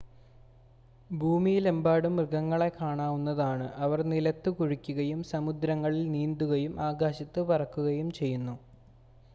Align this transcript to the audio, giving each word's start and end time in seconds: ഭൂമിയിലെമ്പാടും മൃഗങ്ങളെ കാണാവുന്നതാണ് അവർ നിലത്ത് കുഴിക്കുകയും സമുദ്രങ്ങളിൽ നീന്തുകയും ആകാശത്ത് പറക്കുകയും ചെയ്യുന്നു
ഭൂമിയിലെമ്പാടും 1.09 2.15
മൃഗങ്ങളെ 2.17 2.69
കാണാവുന്നതാണ് 2.77 3.67
അവർ 3.79 4.01
നിലത്ത് 4.05 4.51
കുഴിക്കുകയും 4.53 5.21
സമുദ്രങ്ങളിൽ 5.31 6.03
നീന്തുകയും 6.15 6.75
ആകാശത്ത് 6.89 7.43
പറക്കുകയും 7.51 8.09
ചെയ്യുന്നു 8.19 8.57